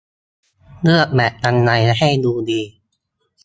[0.81, 2.61] เลือกแมตช์ยังไงให้ดูดี